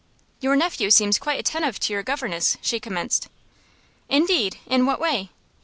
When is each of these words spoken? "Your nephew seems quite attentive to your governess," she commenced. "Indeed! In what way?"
"Your 0.39 0.55
nephew 0.55 0.89
seems 0.89 1.19
quite 1.19 1.39
attentive 1.39 1.79
to 1.81 1.93
your 1.93 2.01
governess," 2.01 2.57
she 2.59 2.79
commenced. 2.79 3.27
"Indeed! 4.09 4.57
In 4.65 4.87
what 4.87 4.99
way?" 4.99 5.29